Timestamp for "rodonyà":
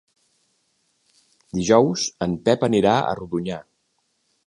3.23-3.65